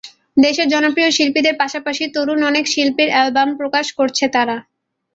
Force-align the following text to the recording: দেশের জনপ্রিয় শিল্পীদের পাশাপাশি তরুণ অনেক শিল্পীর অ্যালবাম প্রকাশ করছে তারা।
দেশের 0.37 0.67
জনপ্রিয় 0.67 1.09
শিল্পীদের 1.11 1.55
পাশাপাশি 1.61 2.03
তরুণ 2.15 2.39
অনেক 2.43 2.65
শিল্পীর 2.67 3.09
অ্যালবাম 3.13 3.49
প্রকাশ 3.59 3.85
করছে 3.99 4.25
তারা। 4.35 4.55